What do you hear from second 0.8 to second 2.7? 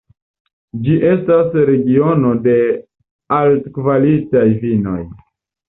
Ĝi estas regiono de